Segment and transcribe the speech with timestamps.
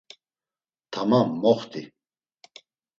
[0.91, 1.81] Tamam, moxti.